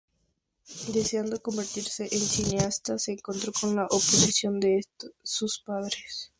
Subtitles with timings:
[0.95, 4.81] Deseando convertirse en cineasta, se encontró con la oposición de
[5.21, 6.29] sus padres.